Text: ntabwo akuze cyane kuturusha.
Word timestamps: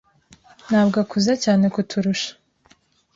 ntabwo 0.67 0.95
akuze 1.03 1.33
cyane 1.43 1.65
kuturusha. 1.75 2.31